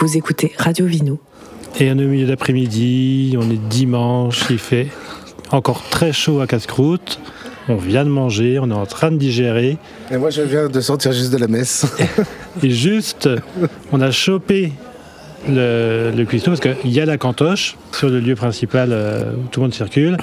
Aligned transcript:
Vous 0.00 0.16
écoutez 0.16 0.52
Radio 0.58 0.86
Vino. 0.86 1.18
Et 1.80 1.90
on 1.90 1.98
est 1.98 2.04
au 2.04 2.08
milieu 2.08 2.26
d'après-midi, 2.26 3.36
on 3.36 3.50
est 3.50 3.58
dimanche, 3.68 4.44
il 4.48 4.58
fait 4.58 4.86
encore 5.50 5.82
très 5.90 6.12
chaud 6.12 6.40
à 6.40 6.46
casse-croûte. 6.46 7.18
On 7.68 7.74
vient 7.74 8.04
de 8.04 8.08
manger, 8.08 8.60
on 8.60 8.70
est 8.70 8.74
en 8.74 8.86
train 8.86 9.10
de 9.10 9.16
digérer. 9.16 9.76
Et 10.12 10.16
moi, 10.16 10.30
je 10.30 10.42
viens 10.42 10.68
de 10.68 10.80
sortir 10.80 11.12
juste 11.12 11.32
de 11.32 11.36
la 11.36 11.48
messe. 11.48 11.84
Et 12.62 12.70
juste, 12.70 13.28
on 13.90 14.00
a 14.00 14.12
chopé 14.12 14.72
le, 15.48 16.12
le 16.16 16.24
cuistot 16.24 16.52
parce 16.52 16.60
qu'il 16.60 16.92
y 16.92 17.00
a 17.00 17.04
la 17.04 17.18
cantoche 17.18 17.76
sur 17.90 18.08
le 18.08 18.20
lieu 18.20 18.36
principal 18.36 18.90
euh, 18.92 19.32
où 19.32 19.48
tout 19.50 19.58
le 19.58 19.64
monde 19.64 19.74
circule. 19.74 20.16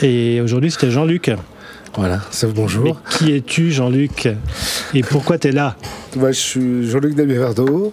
Et 0.00 0.40
aujourd'hui, 0.40 0.70
c'était 0.70 0.90
Jean-Luc. 0.90 1.30
Voilà, 1.96 2.20
ça 2.30 2.48
bonjour. 2.48 2.84
Mais 2.84 2.94
qui 3.10 3.32
es-tu, 3.36 3.70
Jean-Luc? 3.70 4.28
Et 4.94 5.02
pourquoi 5.02 5.38
tu 5.38 5.48
es 5.48 5.52
là? 5.52 5.76
Moi, 6.16 6.32
je 6.32 6.40
suis 6.40 6.90
Jean-Luc 6.90 7.14
Damiverdo. 7.14 7.92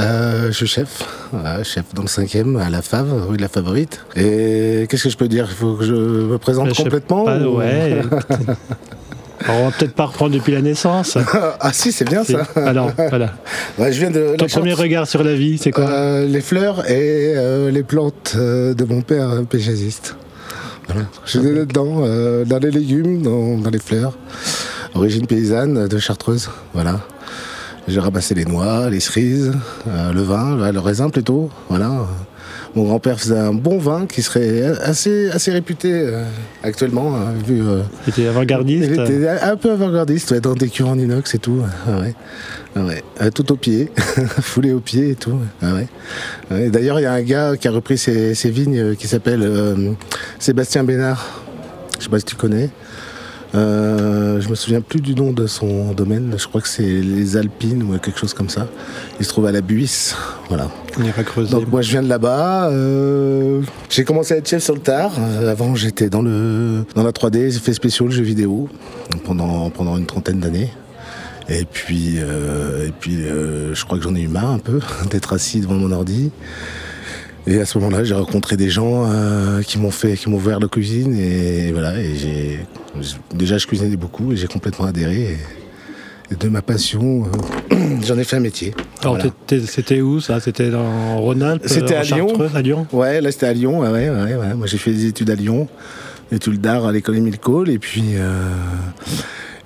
Euh, 0.00 0.46
je 0.48 0.52
suis 0.52 0.66
chef, 0.66 1.02
voilà, 1.32 1.62
chef 1.64 1.84
dans 1.94 2.02
le 2.02 2.08
5e 2.08 2.56
à 2.60 2.70
la 2.70 2.82
Fave, 2.82 3.26
rue 3.28 3.36
de 3.36 3.42
la 3.42 3.48
Favorite. 3.48 4.00
Et 4.16 4.86
qu'est-ce 4.88 5.04
que 5.04 5.10
je 5.10 5.16
peux 5.16 5.28
dire? 5.28 5.46
Il 5.50 5.54
faut 5.56 5.74
que 5.74 5.84
je 5.84 5.92
me 5.92 6.38
présente 6.38 6.68
Je 6.68 6.74
sais 6.74 6.82
complètement 6.84 7.24
pas, 7.24 7.38
ou- 7.40 7.58
Ouais. 7.58 8.00
On 9.48 9.64
va 9.66 9.70
peut-être 9.70 9.94
pas 9.94 10.06
reprendre 10.06 10.34
depuis 10.34 10.52
la 10.52 10.60
naissance. 10.62 11.16
ah 11.60 11.72
si, 11.72 11.92
c'est 11.92 12.04
bien 12.08 12.24
ça. 12.24 12.42
Alors, 12.56 12.90
voilà. 13.08 13.34
Ouais, 13.78 13.92
je 13.92 14.00
viens 14.00 14.10
de 14.10 14.34
Ton 14.36 14.46
premier 14.46 14.72
regard 14.72 15.06
sur 15.06 15.22
la 15.22 15.34
vie, 15.34 15.58
c'est 15.58 15.70
quoi? 15.70 15.88
Euh, 15.88 16.26
les 16.26 16.40
fleurs 16.40 16.88
et 16.90 17.34
euh, 17.36 17.70
les 17.70 17.84
plantes 17.84 18.32
euh, 18.36 18.74
de 18.74 18.84
mon 18.84 19.00
père 19.00 19.30
euh, 19.30 19.42
paysagiste. 19.42 20.16
Voilà. 20.88 21.02
Je 21.24 21.38
suis 21.38 21.38
euh, 21.46 22.44
dans 22.44 22.58
les 22.58 22.70
légumes, 22.72 23.22
dans, 23.22 23.58
dans 23.58 23.70
les 23.70 23.78
fleurs. 23.78 24.18
Origine 24.94 25.26
paysanne 25.26 25.76
euh, 25.76 25.86
de 25.88 25.98
Chartreuse, 25.98 26.50
voilà. 26.74 27.00
J'ai 27.88 28.00
ramassé 28.00 28.34
les 28.34 28.44
noix, 28.44 28.90
les 28.90 29.00
cerises, 29.00 29.52
euh, 29.88 30.12
le 30.12 30.20
vin, 30.22 30.70
le, 30.70 30.78
raisin 30.78 31.08
plutôt, 31.08 31.48
voilà. 31.70 32.06
Mon 32.74 32.84
grand-père 32.84 33.18
faisait 33.18 33.38
un 33.38 33.54
bon 33.54 33.78
vin 33.78 34.06
qui 34.06 34.20
serait 34.20 34.62
assez, 34.82 35.30
assez 35.30 35.50
réputé 35.50 35.90
euh, 35.90 36.22
actuellement, 36.62 37.16
hein, 37.16 37.32
vu... 37.46 37.62
euh, 37.66 37.80
C'était 38.04 38.26
avant-gardiste. 38.26 38.90
il 38.92 39.00
était 39.00 39.28
un 39.28 39.56
peu 39.56 39.72
avant-gardiste, 39.72 40.32
ouais, 40.32 40.40
dans 40.40 40.52
des 40.54 40.68
cures 40.68 40.88
en 40.90 40.98
inox 40.98 41.34
et 41.34 41.38
tout. 41.38 41.62
Ah 41.86 41.98
ouais. 42.00 42.14
Ah 42.76 42.84
ouais. 42.84 43.02
Euh, 43.22 43.30
tout 43.30 43.50
au 43.52 43.56
pied, 43.56 43.90
foulé 44.42 44.72
au 44.72 44.80
pied 44.80 45.10
et 45.10 45.14
tout. 45.14 45.38
Ah 45.62 45.72
D'ailleurs, 46.50 47.00
il 47.00 47.04
y 47.04 47.06
a 47.06 47.12
un 47.12 47.22
gars 47.22 47.56
qui 47.56 47.68
a 47.68 47.70
repris 47.70 47.96
ses, 47.96 48.34
ses 48.34 48.50
vignes 48.50 48.94
qui 48.96 49.08
s'appelle 49.08 49.96
Sébastien 50.38 50.84
Bénard. 50.84 51.42
Je 51.98 52.04
sais 52.04 52.10
pas 52.10 52.18
si 52.18 52.26
tu 52.26 52.36
connais. 52.36 52.68
Euh, 53.54 54.40
je 54.40 54.48
me 54.48 54.54
souviens 54.54 54.80
plus 54.80 55.00
du 55.00 55.14
nom 55.14 55.32
de 55.32 55.46
son 55.46 55.92
domaine. 55.92 56.34
Je 56.36 56.46
crois 56.46 56.60
que 56.60 56.68
c'est 56.68 56.82
les 56.82 57.36
Alpines 57.36 57.82
ou 57.82 57.98
quelque 57.98 58.18
chose 58.18 58.34
comme 58.34 58.48
ça. 58.50 58.66
Il 59.18 59.24
se 59.24 59.30
trouve 59.30 59.46
à 59.46 59.52
la 59.52 59.60
Buisse. 59.60 60.14
Voilà. 60.48 60.70
On 60.98 61.04
ira 61.04 61.22
creuser. 61.24 61.50
Donc 61.50 61.68
moi 61.68 61.80
je 61.82 61.90
viens 61.90 62.02
de 62.02 62.08
là-bas. 62.08 62.68
euh, 62.70 63.62
j'ai 63.88 64.04
commencé 64.04 64.34
à 64.34 64.36
être 64.36 64.48
chef 64.48 64.62
sur 64.62 64.74
le 64.74 64.80
tard. 64.80 65.12
Euh, 65.18 65.50
avant 65.50 65.74
j'étais 65.74 66.10
dans 66.10 66.22
le 66.22 66.84
dans 66.94 67.02
la 67.02 67.12
3D, 67.12 67.50
j'ai 67.50 67.58
fait 67.58 67.72
spéciaux, 67.72 68.06
le 68.06 68.12
jeu 68.12 68.22
vidéo 68.22 68.68
pendant 69.24 69.70
pendant 69.70 69.96
une 69.96 70.06
trentaine 70.06 70.40
d'années. 70.40 70.70
Et 71.48 71.64
puis 71.64 72.18
et 72.18 72.92
puis 73.00 73.24
je 73.72 73.84
crois 73.84 73.96
que 73.96 74.04
j'en 74.04 74.14
ai 74.14 74.20
eu 74.20 74.28
marre 74.28 74.50
un 74.50 74.58
peu 74.58 74.80
d'être 75.10 75.32
assis 75.32 75.60
devant 75.60 75.74
mon 75.74 75.90
ordi. 75.92 76.30
Et 77.50 77.58
à 77.60 77.64
ce 77.64 77.78
moment-là, 77.78 78.04
j'ai 78.04 78.12
rencontré 78.14 78.56
des 78.58 78.68
gens 78.68 79.06
euh, 79.06 79.62
qui 79.62 79.78
m'ont 79.78 79.90
fait, 79.90 80.14
qui 80.18 80.28
m'ont 80.28 80.36
ouvert 80.36 80.60
la 80.60 80.68
cuisine 80.68 81.14
et 81.18 81.72
voilà. 81.72 81.98
Et 81.98 82.14
j'ai 82.14 82.60
déjà 83.34 83.56
je 83.56 83.66
cuisinais 83.66 83.96
beaucoup 83.96 84.32
et 84.32 84.36
j'ai 84.36 84.46
complètement 84.48 84.84
adhéré. 84.84 85.22
Et, 85.22 86.34
et 86.34 86.36
de 86.36 86.48
ma 86.50 86.60
passion, 86.60 87.24
euh, 87.72 87.76
j'en 88.06 88.18
ai 88.18 88.24
fait 88.24 88.36
un 88.36 88.40
métier. 88.40 88.74
Alors, 89.00 89.16
Voilà. 89.16 89.32
c'était 89.66 90.02
où 90.02 90.20
ça? 90.20 90.40
C'était 90.40 90.68
dans 90.68 91.16
Rhône-Alpes 91.20 91.62
C'était 91.64 91.96
en 91.96 92.00
à 92.00 92.02
Lyon. 92.02 92.28
À 92.54 92.60
Lyon? 92.60 92.86
Ouais, 92.92 93.20
là 93.22 93.32
c'était 93.32 93.46
à 93.46 93.54
Lyon. 93.54 93.80
Ouais, 93.80 93.88
ouais, 93.88 94.10
ouais, 94.10 94.34
ouais. 94.34 94.54
Moi 94.54 94.66
j'ai 94.66 94.76
fait 94.76 94.90
des 94.92 95.06
études 95.06 95.30
à 95.30 95.34
Lyon, 95.34 95.68
études 96.30 96.60
d'art 96.60 96.84
à 96.84 96.92
l'école 96.92 97.16
Émile 97.16 97.38
Cole, 97.38 97.70
et 97.70 97.78
puis 97.78 98.02
euh, 98.16 98.42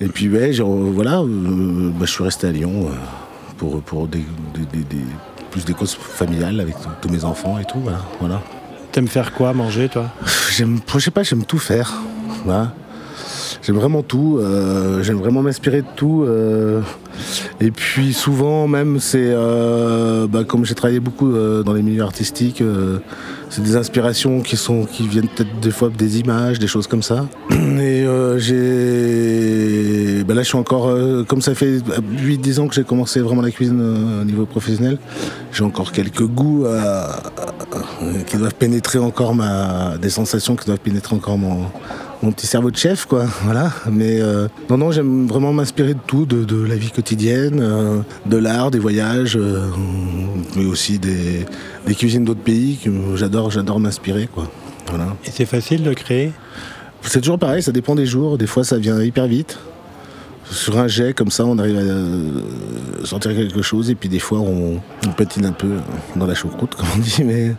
et 0.00 0.06
puis 0.06 0.28
ouais, 0.28 0.52
genre, 0.52 0.70
voilà, 0.76 1.18
euh, 1.20 1.90
bah, 1.98 2.06
je 2.06 2.10
suis 2.12 2.22
resté 2.22 2.46
à 2.46 2.52
Lyon 2.52 2.86
euh, 2.86 2.94
pour 3.58 3.82
pour 3.82 4.06
des, 4.06 4.18
des- 4.54 4.78
des- 4.78 4.84
des- 4.84 5.02
plus 5.52 5.64
des 5.64 5.74
causes 5.74 5.94
familiales 5.94 6.58
avec 6.60 6.74
tous- 7.00 7.08
mes 7.10 7.24
enfants 7.24 7.58
et 7.60 7.64
tout. 7.64 7.78
Voilà, 7.82 8.00
voilà. 8.20 8.40
T'aimes 8.90 9.06
faire 9.08 9.32
quoi 9.32 9.52
Manger, 9.52 9.88
toi? 9.88 10.06
J'aime, 10.56 10.80
je 10.94 10.98
sais 10.98 11.10
pas, 11.10 11.22
j'aime 11.22 11.44
tout 11.44 11.58
faire. 11.58 11.92
Voilà. 12.44 12.72
J'aime 13.62 13.76
vraiment 13.76 14.02
tout. 14.02 14.38
euh, 14.40 15.02
j'aime 15.04 15.18
vraiment 15.18 15.40
m'inspirer 15.42 15.82
de 15.82 15.86
tout. 15.94 16.24
euh, 16.26 16.80
et 17.60 17.70
puis 17.70 18.12
souvent 18.12 18.66
même, 18.66 18.98
c'est 18.98 19.18
euh, 19.30 20.26
bah, 20.26 20.42
comme 20.44 20.64
j'ai 20.64 20.74
travaillé 20.74 20.98
beaucoup 21.00 21.30
dans 21.32 21.72
les 21.72 21.82
milieux 21.82 22.02
artistiques, 22.02 22.62
c'est 23.50 23.62
des 23.62 23.76
inspirations 23.76 24.40
qui 24.40 24.56
sont 24.56 24.84
qui 24.84 25.06
viennent 25.06 25.28
peut-être 25.28 25.60
des 25.60 25.70
fois 25.70 25.90
des 25.96 26.18
images, 26.18 26.58
des 26.58 26.66
choses 26.66 26.86
comme 26.88 27.02
ça. 27.02 27.26
Et 27.50 28.04
euh, 28.04 28.38
bah 30.24 30.34
là, 30.34 30.42
je 30.42 30.48
suis 30.48 30.58
encore 30.58 30.88
euh, 30.88 31.24
comme 31.24 31.40
ça 31.40 31.54
fait 31.54 31.78
8-10 31.78 32.60
ans 32.60 32.68
que 32.68 32.74
j'ai 32.74 32.84
commencé 32.84 33.20
vraiment 33.20 33.42
la 33.42 33.50
cuisine 33.50 33.80
euh, 33.80 34.22
au 34.22 34.24
niveau 34.24 34.46
professionnel. 34.46 34.98
J'ai 35.52 35.64
encore 35.64 35.92
quelques 35.92 36.26
goûts 36.26 36.64
à- 36.66 37.16
à- 37.16 38.22
qui 38.26 38.36
doivent 38.36 38.54
pénétrer 38.54 38.98
encore 38.98 39.34
ma 39.34 39.96
des 40.00 40.10
sensations 40.10 40.56
qui 40.56 40.66
doivent 40.66 40.78
pénétrer 40.80 41.14
encore 41.16 41.38
mon 41.38 41.66
mon 42.22 42.30
petit 42.30 42.46
cerveau 42.46 42.70
de 42.70 42.76
chef 42.76 43.06
quoi. 43.06 43.24
Voilà. 43.44 43.70
Mais 43.90 44.20
euh, 44.20 44.46
non 44.70 44.76
non 44.78 44.90
j'aime 44.92 45.26
vraiment 45.26 45.52
m'inspirer 45.52 45.94
de 45.94 45.98
tout 46.06 46.24
de, 46.26 46.44
de 46.44 46.62
la 46.62 46.76
vie 46.76 46.90
quotidienne 46.90 47.58
euh, 47.60 47.98
de 48.26 48.36
l'art 48.36 48.70
des 48.70 48.78
voyages 48.78 49.36
euh, 49.36 49.66
mais 50.56 50.64
aussi 50.64 50.98
des, 50.98 51.46
des 51.86 51.94
cuisines 51.94 52.24
d'autres 52.24 52.40
pays 52.42 52.78
que 52.82 52.90
j'adore 53.16 53.50
j'adore 53.50 53.80
m'inspirer 53.80 54.28
quoi. 54.32 54.44
Voilà. 54.88 55.16
Et 55.24 55.30
c'est 55.32 55.46
facile 55.46 55.82
de 55.82 55.92
créer? 55.94 56.32
C'est 57.02 57.20
toujours 57.20 57.38
pareil 57.38 57.62
ça 57.62 57.72
dépend 57.72 57.94
des 57.96 58.06
jours. 58.06 58.38
Des 58.38 58.46
fois 58.46 58.62
ça 58.62 58.78
vient 58.78 59.00
hyper 59.02 59.26
vite 59.26 59.58
sur 60.52 60.78
un 60.78 60.86
jet 60.88 61.14
comme 61.14 61.30
ça 61.30 61.44
on 61.46 61.58
arrive 61.58 61.76
à 61.76 61.80
euh, 61.80 62.40
sortir 63.04 63.34
quelque 63.34 63.62
chose 63.62 63.90
et 63.90 63.94
puis 63.94 64.08
des 64.08 64.18
fois 64.18 64.38
on, 64.40 64.80
on 65.06 65.10
patine 65.12 65.46
un 65.46 65.52
peu 65.52 65.68
dans 66.16 66.26
la 66.26 66.34
choucroute 66.34 66.74
comme 66.76 66.86
on 66.96 66.98
dit 66.98 67.22
mais 67.24 67.54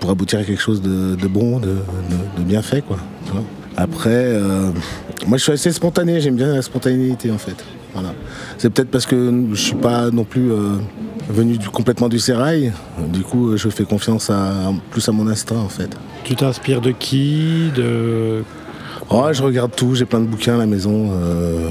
pour 0.00 0.10
aboutir 0.10 0.40
à 0.40 0.44
quelque 0.44 0.60
chose 0.60 0.82
de, 0.82 1.14
de 1.14 1.28
bon 1.28 1.58
de, 1.60 1.66
de- 1.68 2.38
de 2.38 2.42
bien 2.42 2.62
fait 2.62 2.82
quoi 2.82 2.98
tu 3.26 3.32
vois. 3.32 3.42
après 3.76 4.10
euh, 4.10 4.70
moi 5.26 5.38
je 5.38 5.42
suis 5.44 5.52
assez 5.52 5.72
spontané 5.72 6.20
j'aime 6.20 6.36
bien 6.36 6.54
la 6.54 6.62
spontanéité 6.62 7.30
en 7.30 7.38
fait 7.38 7.56
voilà 7.94 8.12
c'est 8.58 8.70
peut-être 8.70 8.90
parce 8.90 9.06
que 9.06 9.32
je 9.52 9.60
suis 9.60 9.74
pas 9.76 10.10
non 10.10 10.24
plus 10.24 10.50
euh, 10.50 10.76
venu 11.30 11.56
du- 11.58 11.68
complètement 11.68 12.08
du 12.08 12.18
sérail 12.18 12.72
du 13.12 13.20
coup 13.20 13.56
je 13.56 13.68
fais 13.68 13.84
confiance 13.84 14.30
à 14.30 14.72
plus 14.90 15.08
à 15.08 15.12
mon 15.12 15.26
instinct 15.28 15.58
en 15.58 15.68
fait 15.68 15.90
Tu 16.24 16.34
t'inspires 16.34 16.80
de 16.80 16.90
qui 16.90 17.70
De 17.76 18.42
Oh, 19.14 19.26
je 19.30 19.42
regarde 19.42 19.72
tout, 19.76 19.94
j'ai 19.94 20.06
plein 20.06 20.20
de 20.20 20.26
bouquins 20.26 20.54
à 20.54 20.58
la 20.58 20.64
maison. 20.66 21.10
euh, 21.12 21.68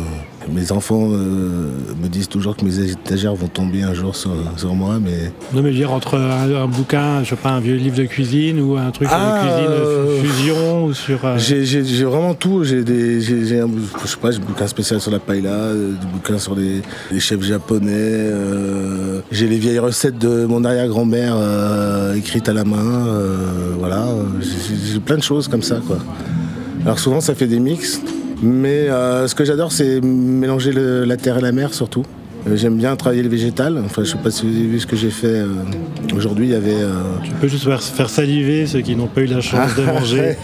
mes 0.49 0.71
enfants 0.71 1.09
euh, 1.11 1.69
me 2.01 2.07
disent 2.07 2.27
toujours 2.27 2.55
que 2.57 2.65
mes 2.65 2.79
étagères 2.79 3.35
vont 3.35 3.47
tomber 3.47 3.83
un 3.83 3.93
jour 3.93 4.15
sur, 4.15 4.31
sur 4.57 4.73
moi, 4.73 4.97
mais 5.01 5.31
Non, 5.53 5.61
mais 5.61 5.69
je 5.69 5.73
veux 5.73 5.73
dire, 5.73 5.91
entre 5.93 6.17
un, 6.17 6.53
un 6.55 6.67
bouquin, 6.67 7.23
je 7.23 7.29
sais 7.29 7.35
pas, 7.35 7.49
un 7.51 7.59
vieux 7.59 7.75
livre 7.75 7.95
de 7.97 8.05
cuisine 8.05 8.59
ou 8.59 8.75
un 8.77 8.89
truc 8.91 9.07
Ah, 9.11 9.41
de 9.43 9.47
cuisine 9.47 9.71
euh, 9.71 10.21
fu- 10.21 10.27
fusion 10.27 10.85
ou 10.85 10.93
sur. 10.93 11.19
euh, 11.25 11.37
j'ai 11.37 12.03
vraiment 12.03 12.33
tout. 12.33 12.63
J'ai 12.63 12.83
des, 12.83 13.17
un, 13.59 13.69
je 14.03 14.07
sais 14.07 14.17
pas, 14.17 14.31
j'ai 14.31 14.37
un 14.39 14.41
bouquin 14.45 14.67
spécial 14.67 14.99
sur 14.99 15.11
la 15.11 15.19
paella, 15.19 15.73
des 15.73 16.07
bouquins 16.11 16.39
sur 16.39 16.55
les, 16.55 16.81
les 17.11 17.19
chefs 17.19 17.43
japonais. 17.43 18.29
j'ai 19.31 19.47
les 19.47 19.57
vieilles 19.57 19.79
recettes 19.79 20.17
de 20.17 20.45
mon 20.45 20.63
arrière-grand-mère 20.65 21.35
écrites 22.15 22.49
à 22.49 22.53
la 22.53 22.63
main. 22.63 23.05
voilà, 23.79 24.05
j'ai 24.39 24.93
j'ai 24.93 24.99
plein 24.99 25.17
de 25.17 25.23
choses 25.23 25.47
comme 25.47 25.61
ça, 25.63 25.79
quoi. 25.85 25.97
Alors 26.83 26.97
souvent, 26.99 27.21
ça 27.21 27.35
fait 27.35 27.47
des 27.47 27.59
mix. 27.59 28.01
Mais 28.41 28.89
euh, 28.89 29.27
ce 29.27 29.35
que 29.35 29.45
j'adore, 29.45 29.71
c'est 29.71 30.01
mélanger 30.01 30.71
le- 30.71 31.03
la 31.05 31.17
terre 31.17 31.37
et 31.37 31.41
la 31.41 31.51
mer 31.51 31.73
surtout. 31.73 32.03
Euh, 32.47 32.55
J'aime 32.55 32.75
bien 32.77 32.95
travailler 32.95 33.21
le 33.21 33.29
végétal. 33.29 33.79
Enfin, 33.85 34.03
je 34.03 34.09
sais 34.11 34.17
pas 34.17 34.31
si 34.31 34.47
vous 34.47 34.55
avez 34.57 34.65
vu 34.67 34.79
ce 34.79 34.87
que 34.87 34.95
j'ai 34.95 35.11
fait. 35.11 35.27
euh, 35.27 35.47
Aujourd'hui, 36.15 36.47
il 36.47 36.51
y 36.51 36.55
avait. 36.55 36.71
euh, 36.73 36.89
Tu 37.23 37.31
peux 37.39 37.47
juste 37.47 37.65
faire, 37.65 37.81
faire 37.83 38.09
saliver 38.09 38.65
ceux 38.65 38.81
qui 38.81 38.95
n'ont 38.95 39.05
pas 39.07 39.21
eu 39.21 39.25
la 39.27 39.41
chance 39.41 39.75
de 39.75 39.83
manger. 39.85 40.37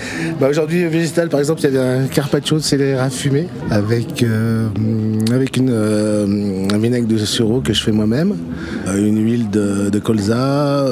bah 0.40 0.48
aujourd'hui, 0.48 0.84
végétal, 0.86 1.28
par 1.28 1.40
exemple, 1.40 1.60
il 1.60 1.72
y 1.72 1.76
avait 1.76 2.04
un 2.04 2.06
carpaccio 2.06 2.56
de 2.56 2.62
scélérat 2.62 3.10
fumé 3.10 3.48
avec, 3.70 4.22
euh, 4.22 4.68
avec 5.32 5.56
une, 5.56 5.70
euh, 5.70 6.68
un 6.72 6.78
vinaigre 6.78 7.06
de 7.06 7.18
sureau 7.18 7.60
que 7.60 7.72
je 7.72 7.82
fais 7.82 7.92
moi-même, 7.92 8.36
euh, 8.86 9.06
une 9.06 9.22
huile 9.24 9.50
de, 9.50 9.98
colza, 9.98 10.86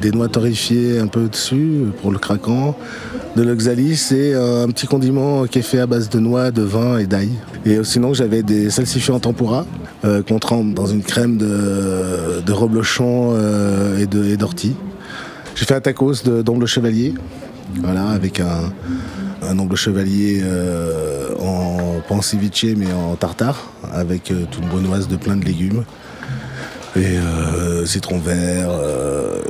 des 0.00 0.10
noix 0.10 0.28
torréfiées 0.28 0.98
un 0.98 1.06
peu 1.06 1.28
dessus 1.28 1.86
pour 2.00 2.12
le 2.12 2.18
craquant, 2.18 2.76
de 3.36 3.42
l'oxalis 3.42 4.12
et 4.12 4.34
un 4.34 4.68
petit 4.68 4.86
condiment 4.86 5.46
qui 5.46 5.58
est 5.58 5.62
fait 5.62 5.80
à 5.80 5.86
base 5.86 6.08
de 6.08 6.20
noix, 6.20 6.50
de 6.50 6.62
vin 6.62 6.98
et 6.98 7.06
d'ail. 7.06 7.30
Et 7.66 7.82
sinon, 7.82 8.14
j'avais 8.14 8.42
des 8.42 8.70
salsifis 8.70 9.10
en 9.10 9.18
tempura 9.18 9.66
qu'on 10.28 10.38
trempe 10.38 10.74
dans 10.74 10.86
une 10.86 11.02
crème 11.02 11.36
de, 11.36 12.42
de 12.46 12.52
reblochon 12.52 13.34
et 13.98 14.36
d'ortie. 14.36 14.76
J'ai 15.56 15.64
fait 15.64 15.74
un 15.74 15.80
tacos 15.80 16.24
d'omble 16.24 16.66
chevalier, 16.66 17.14
voilà, 17.82 18.08
avec 18.08 18.40
un, 18.40 18.72
un 19.42 19.58
omble 19.58 19.76
chevalier 19.76 20.40
euh, 20.44 21.28
en 21.40 22.00
pas 22.08 22.14
mais 22.76 22.92
en 22.92 23.14
tartare, 23.16 23.58
avec 23.92 24.30
euh, 24.30 24.44
toute 24.50 24.62
une 24.62 24.68
brunoise 24.68 25.08
de 25.08 25.16
plein 25.16 25.36
de 25.36 25.44
légumes. 25.44 25.84
Et 26.96 27.18
euh, 27.18 27.84
citron 27.86 28.18
vert, 28.20 28.70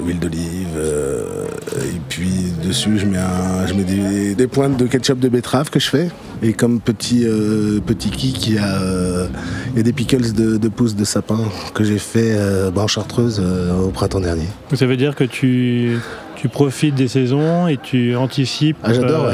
huile 0.03 0.19
d'olive. 0.19 0.79
et 0.79 2.01
puis 2.09 2.53
dessus, 2.65 2.99
je 2.99 3.05
mets, 3.07 3.19
un- 3.19 3.67
je 3.67 3.75
mets 3.75 3.85
des, 3.85 4.35
des 4.35 4.47
pointes 4.47 4.79
de 4.79 4.87
ketchup 4.87 5.19
de 5.19 5.29
betterave 5.29 5.69
que 5.69 5.79
je 5.79 5.89
fais. 5.91 6.09
Et 6.43 6.53
comme 6.53 6.81
petit, 6.81 7.25
euh, 7.25 7.81
petit 7.85 8.11
kick, 8.11 8.47
il 8.49 8.55
y, 8.55 8.59
a, 8.59 8.81
euh, 8.83 9.27
il 9.73 9.77
y 9.79 9.81
a 9.81 9.83
des 9.83 9.93
pickles 9.93 10.33
de, 10.33 10.57
de 10.59 10.69
pousses 10.69 10.95
de 10.97 11.05
sapin 11.05 11.39
que 11.75 11.85
j'ai 11.85 11.99
fait 11.99 12.35
euh, 12.37 12.71
bah, 12.71 12.83
en 12.83 12.87
chartreuse 12.87 13.41
euh, 13.43 13.73
au 13.81 13.89
printemps 13.89 14.21
dernier. 14.21 14.47
Ça 14.75 14.85
veut 14.87 14.97
dire 14.97 15.15
que 15.15 15.25
tu, 15.25 15.97
tu 16.37 16.49
profites 16.49 16.95
des 16.97 17.09
saisons 17.09 17.67
et 17.69 17.79
tu 17.83 18.15
anticipes 18.17 18.77
Ah, 18.83 18.93
j'adore, 18.93 19.27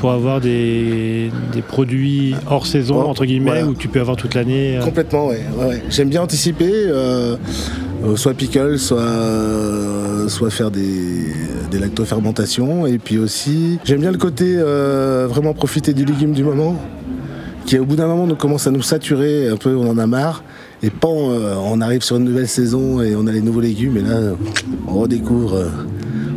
pour 0.00 0.12
avoir 0.12 0.40
des, 0.40 1.30
des 1.52 1.62
produits 1.62 2.34
hors 2.50 2.66
saison, 2.66 3.02
Oh, 3.04 3.08
entre 3.08 3.24
guillemets, 3.26 3.50
voilà. 3.50 3.66
où 3.66 3.74
tu 3.74 3.88
peux 3.88 4.00
avoir 4.00 4.16
toute 4.16 4.34
l'année. 4.34 4.76
euh. 4.78 4.82
Complètement, 4.82 5.28
ouais. 5.28 5.40
ouais, 5.58 5.66
ouais. 5.66 5.82
J'aime 5.90 6.08
bien 6.08 6.22
anticiper, 6.22 6.70
euh, 6.74 7.36
soit 8.16 8.32
pickle, 8.34 8.78
soit, 8.78 9.02
soit 10.28 10.50
faire 10.50 10.70
des, 10.70 11.26
lactofermentations. 11.78 12.86
Et 12.86 12.98
puis 12.98 13.18
aussi, 13.18 13.78
j'aime 13.84 14.00
bien 14.00 14.12
le 14.12 14.18
côté 14.18 14.54
euh, 14.58 15.26
vraiment 15.28 15.54
profiter 15.54 15.92
du 15.92 16.04
légume 16.04 16.32
du 16.32 16.44
moment, 16.44 16.76
qui 17.66 17.78
au 17.78 17.84
bout 17.84 17.96
d'un 17.96 18.06
moment 18.06 18.26
nous 18.26 18.34
commence 18.36 18.66
à 18.66 18.70
nous 18.70 18.82
saturer, 18.82 19.48
un 19.48 19.56
peu 19.56 19.74
on 19.76 19.88
en 19.88 19.98
a 19.98 20.06
marre. 20.06 20.42
Et 20.82 20.90
pan, 20.90 21.30
euh, 21.30 21.54
on 21.62 21.80
arrive 21.80 22.02
sur 22.02 22.16
une 22.16 22.24
nouvelle 22.24 22.48
saison 22.48 23.02
et 23.02 23.14
on 23.14 23.26
a 23.26 23.32
les 23.32 23.42
nouveaux 23.42 23.60
légumes. 23.60 23.96
Et 23.98 24.02
là, 24.02 24.32
on 24.88 25.00
redécouvre. 25.00 25.54
euh, 25.54 25.68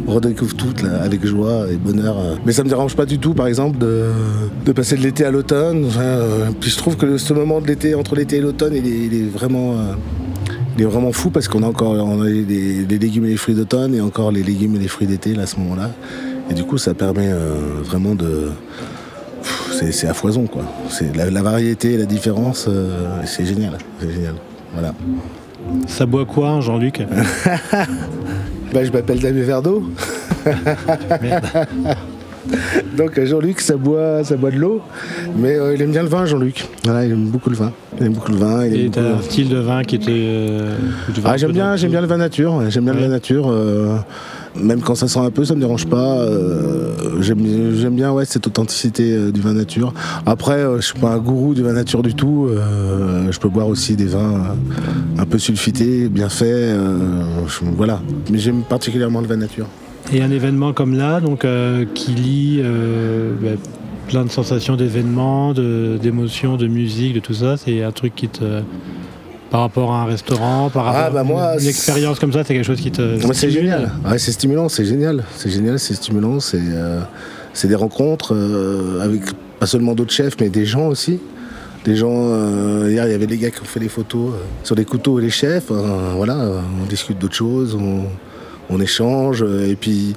on 0.05 0.11
redécouvre 0.15 0.53
tout 0.55 0.73
avec 1.01 1.25
joie 1.25 1.67
et 1.71 1.77
bonheur. 1.77 2.17
Mais 2.45 2.51
ça 2.51 2.65
me 2.65 2.67
dérange 2.67 2.93
pas 2.93 3.05
du 3.05 3.19
tout, 3.19 3.33
par 3.33 3.47
exemple, 3.47 3.77
de, 3.77 4.71
passer 4.73 4.97
de 4.97 5.01
l'été 5.01 5.23
à 5.23 5.31
l'automne. 5.31 5.87
Puis 6.59 6.71
je 6.71 6.75
trouve 6.77 6.97
que 6.97 7.17
ce 7.17 7.31
moment 7.33 7.61
de 7.61 7.67
l'été, 7.67 7.95
entre 7.95 8.13
l'été 8.15 8.35
et 8.35 8.41
l'automne, 8.41 8.73
il, 8.75 8.85
est- 8.85 9.29
vraiment, 9.29 9.75
il 10.75 10.81
est 10.81 10.85
vraiment 10.85 11.11
fou 11.11 11.29
parce 11.29 11.47
qu'on 11.47 11.63
a 11.63 11.67
encore 11.67 11.91
on 11.91 12.21
a 12.21 12.25
les, 12.25 12.85
les 12.85 12.99
légumes 12.99 13.25
et 13.25 13.29
les 13.29 13.37
fruits 13.37 13.55
d'automne 13.55 13.93
et 13.95 14.01
encore 14.01 14.31
les 14.31 14.43
légumes 14.43 14.75
et 14.75 14.79
les 14.79 14.87
fruits 14.87 15.07
d'été 15.07 15.33
là, 15.33 15.43
à 15.43 15.45
ce 15.47 15.57
moment-là. 15.57 15.91
Et 16.49 16.53
du 16.53 16.63
coup, 16.63 16.77
ça 16.77 16.93
permet 16.93 17.29
euh, 17.31 17.55
vraiment 17.83 18.15
de. 18.15 18.51
C'est 19.71 20.07
à 20.07 20.13
foison, 20.13 20.45
quoi. 20.47 20.63
La, 21.15 21.29
la 21.29 21.41
variété, 21.41 21.97
la 21.97 22.05
différence, 22.05 22.67
euh, 22.69 23.21
c'est 23.25 23.45
génial. 23.45 23.77
C'est 23.99 24.11
génial. 24.11 24.35
Voilà. 24.73 24.93
Ça 25.87 26.05
boit 26.05 26.25
quoi, 26.25 26.61
Jean-Luc 26.61 27.01
Bah, 28.73 28.83
je 28.83 28.91
m'appelle 28.91 29.19
Damien 29.19 29.43
Verdeau. 29.43 29.83
Merde. 31.21 31.45
Donc 32.97 33.19
Jean-Luc, 33.23 33.59
ça 33.61 33.75
boit, 33.77 34.23
ça 34.23 34.35
boit 34.35 34.51
de 34.51 34.57
l'eau, 34.57 34.81
mais 35.37 35.55
euh, 35.57 35.73
il 35.75 35.81
aime 35.81 35.91
bien 35.91 36.03
le 36.03 36.09
vin, 36.09 36.25
Jean-Luc. 36.25 36.67
Voilà, 36.83 37.05
il 37.05 37.11
aime 37.11 37.25
beaucoup 37.27 37.49
le 37.49 37.55
vin. 37.55 37.71
Il 37.99 38.05
aime 38.07 38.13
beaucoup 38.13 38.31
le 38.31 38.37
vin. 38.37 38.65
il 38.65 38.73
aime 38.73 38.79
Et 38.79 38.83
beaucoup- 38.89 38.95
t'as 38.99 39.17
un 39.17 39.21
style 39.21 39.49
de 39.49 39.57
vin 39.57 39.83
qui 39.83 39.95
était. 39.95 40.11
euh, 40.11 40.75
Ah, 41.23 41.37
j'aime 41.37 41.51
bien, 41.51 41.75
j'aime 41.75 41.91
bien 41.91 42.01
le 42.01 42.07
vin 42.07 42.17
nature. 42.17 42.61
J'aime 42.69 42.83
bien 42.83 42.93
Ouais. 42.93 42.99
le 42.99 43.05
vin 43.05 43.11
nature. 43.11 43.49
euh, 43.49 43.95
même 44.55 44.81
quand 44.81 44.93
ça 44.93 45.07
sent 45.07 45.19
un 45.19 45.31
peu, 45.31 45.45
ça 45.45 45.55
me 45.55 45.59
dérange 45.61 45.87
pas. 45.87 46.23
j'aime, 47.21 47.39
j'aime 47.75 47.95
bien 47.95 48.11
ouais, 48.11 48.25
cette 48.25 48.45
authenticité 48.45 49.31
du 49.31 49.41
vin 49.41 49.53
nature. 49.53 49.93
Après, 50.25 50.63
je 50.77 50.81
suis 50.81 50.99
pas 50.99 51.09
un 51.09 51.17
gourou 51.17 51.53
du 51.55 51.63
vin 51.63 51.73
nature 51.73 52.03
du 52.03 52.13
tout. 52.13 52.49
je 53.31 53.39
peux 53.39 53.49
boire 53.49 53.67
aussi 53.67 53.95
des 53.95 54.05
vins 54.05 54.55
un 55.17 55.25
peu 55.25 55.39
sulfités, 55.39 56.07
bien 56.09 56.29
faits. 56.29 56.75
voilà. 57.77 57.99
Mais 58.31 58.37
j'aime 58.37 58.61
particulièrement 58.67 59.21
le 59.21 59.27
vin 59.27 59.37
nature. 59.37 59.65
Et 60.11 60.21
un 60.21 60.31
événement 60.31 60.73
comme 60.73 60.95
là, 60.95 61.19
donc 61.21 61.45
euh, 61.45 61.85
qui 61.93 62.11
lie 62.11 62.59
euh, 62.61 63.33
bah, 63.41 63.49
plein 64.09 64.25
de 64.25 64.29
sensations 64.29 64.75
d'événements, 64.75 65.53
de- 65.53 65.97
d'émotions, 66.01 66.55
de, 66.57 66.67
musique, 66.67 67.13
de 67.15 67.19
tout 67.19 67.33
ça, 67.33 67.57
c'est 67.57 67.81
un 67.83 67.91
truc 67.91 68.13
qui 68.15 68.27
te. 68.27 68.61
Par 69.49 69.61
rapport 69.61 69.93
à 69.93 70.01
un 70.01 70.05
restaurant, 70.05 70.71
par 70.71 70.87
Ah, 70.87 70.91
rapport 70.93 71.13
bah, 71.13 71.19
à 71.19 71.23
moi, 71.23 71.61
une 71.61 71.67
expérience 71.67 72.19
comme 72.19 72.33
ça, 72.33 72.43
c'est 72.43 72.53
quelque 72.55 72.65
chose 72.65 72.81
qui 72.81 72.91
te. 72.91 73.17
C'est 73.33 73.51
génial. 73.51 73.91
Ouais, 74.05 74.17
c'est 74.17 74.31
stimulant, 74.31 74.67
c'est 74.67 74.85
génial. 74.85 75.23
C'est 75.35 75.49
génial, 75.51 75.77
c'est 75.79 75.93
stimulant. 75.93 76.39
C'est 76.39 76.59
euh, 76.59 77.01
des 77.63 77.75
rencontres 77.75 78.35
avec 79.01 79.21
pas 79.59 79.67
seulement 79.67 79.93
d'autres 79.93 80.11
chefs, 80.13 80.35
mais 80.41 80.49
des 80.49 80.65
gens 80.65 80.87
aussi. 80.87 81.19
Des 81.85 81.95
gens. 81.95 82.11
euh, 82.13 82.87
hier, 82.91 83.05
il 83.07 83.11
y 83.11 83.13
avait 83.13 83.27
les 83.27 83.37
gars 83.37 83.51
qui 83.51 83.61
ont 83.61 83.65
fait 83.65 83.79
les 83.79 83.89
photos 83.89 84.31
euh, 84.33 84.37
sur 84.63 84.75
les 84.75 84.85
couteaux 84.85 85.19
et 85.19 85.21
les 85.21 85.29
chefs. 85.29 85.69
euh, 85.69 86.13
voilà, 86.15 86.35
on 86.81 86.85
discute 86.89 87.19
d'autres 87.19 87.35
choses, 87.35 87.75
on, 87.79 88.05
on 88.69 88.79
échange. 88.79 89.43
euh, 89.43 89.69
et 89.69 89.75
puis. 89.75 90.15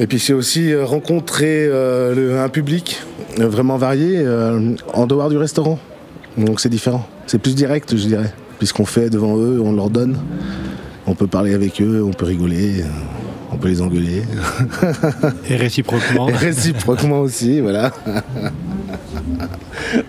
Et 0.00 0.06
puis 0.06 0.18
c'est 0.18 0.32
aussi 0.32 0.72
euh, 0.72 0.84
rencontrer 0.84 1.66
euh, 1.68 2.14
le- 2.14 2.40
un 2.40 2.48
public 2.48 3.00
vraiment 3.38 3.76
varié 3.76 4.24
en 4.94 5.06
dehors 5.06 5.28
du 5.30 5.36
restaurant. 5.36 5.78
Donc 6.36 6.60
c'est 6.60 6.68
différent. 6.68 7.06
C'est 7.26 7.38
plus 7.38 7.54
direct, 7.54 7.96
je 7.96 8.06
dirais. 8.08 8.32
Puisqu'on 8.58 8.84
fait 8.84 9.10
devant 9.10 9.36
eux, 9.38 9.60
on 9.62 9.72
leur 9.72 9.90
donne. 9.90 10.18
On 11.06 11.14
peut 11.14 11.26
parler 11.26 11.54
avec 11.54 11.80
eux, 11.80 12.02
on 12.04 12.12
peut 12.12 12.26
rigoler, 12.26 12.84
on 13.52 13.56
peut 13.56 13.68
les 13.68 13.80
engueuler. 13.82 14.22
Et 15.48 15.56
réciproquement. 15.56 16.28
Et 16.30 16.32
réciproquement 16.32 17.20
aussi, 17.20 17.60
voilà. 17.60 17.90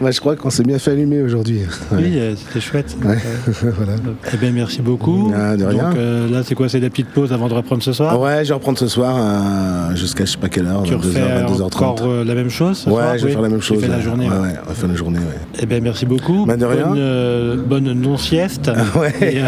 Bah, 0.01 0.11
je 0.11 0.19
crois 0.19 0.35
qu'on 0.35 0.49
s'est 0.49 0.63
bien 0.63 0.79
fait 0.79 0.91
allumer 0.91 1.21
aujourd'hui. 1.21 1.59
Ouais. 1.91 1.97
Oui, 1.97 2.13
euh, 2.17 2.33
c'était 2.35 2.59
chouette. 2.59 2.95
Ouais, 3.03 3.17
Euh, 3.47 3.71
voilà. 3.77 3.93
Eh 4.33 4.37
bien, 4.37 4.51
merci 4.51 4.81
beaucoup. 4.81 5.31
Ah, 5.35 5.55
de 5.57 5.63
rien. 5.65 5.89
Donc 5.89 5.97
euh, 5.97 6.29
là, 6.29 6.41
c'est 6.43 6.55
quoi? 6.55 6.69
C'est 6.69 6.79
la 6.79 6.89
petite 6.89 7.09
pause 7.09 7.31
avant 7.33 7.47
de 7.47 7.53
reprendre 7.53 7.83
ce 7.83 7.93
soir? 7.93 8.19
Ouais, 8.19 8.43
je 8.43 8.49
vais 8.49 8.53
reprendre 8.55 8.77
ce 8.77 8.87
soir 8.87 9.15
euh, 9.17 9.95
jusqu'à 9.95 10.25
je 10.25 10.31
sais 10.31 10.37
pas 10.37 10.49
quelle 10.49 10.67
heure, 10.67 10.83
Tu 10.83 10.93
22h, 10.93 10.97
refais 10.97 11.19
22h30. 11.45 11.65
encore 11.85 12.07
la 12.25 12.35
même 12.35 12.49
chose 12.49 12.77
ce 12.79 12.89
Ouais, 12.89 12.95
soir? 12.95 13.13
je 13.17 13.19
vais 13.21 13.25
Oui, 13.27 13.31
faire 13.33 13.41
la 13.41 13.49
même 13.49 13.59
tu 13.59 13.65
chose. 13.65 13.81
fais 13.81 13.87
la 13.87 13.99
journée. 14.01 14.27
Ouais, 14.29 14.37
ouais. 14.37 14.53
on 14.65 14.69
va 14.69 14.73
faire 14.75 14.89
la 14.89 14.95
journée, 14.95 15.19
ouais. 15.19 15.59
Eh 15.61 15.65
bien, 15.65 15.79
merci 15.81 16.05
beaucoup. 16.05 16.45
Bah, 16.45 16.55
de 16.57 16.65
rien. 16.65 16.87
Bonne, 16.87 17.61
bonne 17.65 17.93
non-sieste. 17.93 18.71
Ouais. 18.95 19.13
Et, 19.21 19.41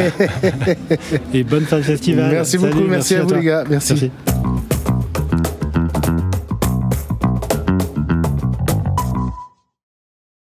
et 1.39 1.43
bonne 1.43 1.63
fin 1.65 1.77
de 1.77 1.81
festival. 1.83 2.31
Merci 2.31 2.57
beaucoup, 2.57 2.81
merci, 2.89 3.15
à 3.15 3.21
vous 3.21 3.27
toi. 3.29 3.37
les 3.37 3.43
gars, 3.45 3.63
merci. 3.69 3.93
Merci. 3.93 4.34